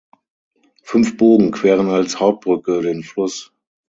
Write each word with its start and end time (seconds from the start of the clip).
Fünf 0.81 1.15
Bogen 1.17 1.51
queren 1.51 1.91
als 1.91 2.19
Hauptbrücke 2.19 2.81
den 2.81 3.03
Fluss. 3.03 3.53